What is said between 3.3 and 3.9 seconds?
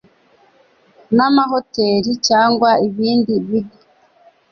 bigo